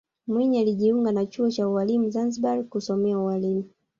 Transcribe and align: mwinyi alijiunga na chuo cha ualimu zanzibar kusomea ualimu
mwinyi 0.27 0.59
alijiunga 0.59 1.11
na 1.11 1.25
chuo 1.25 1.51
cha 1.51 1.67
ualimu 1.69 2.09
zanzibar 2.09 2.63
kusomea 2.63 3.19
ualimu 3.19 3.63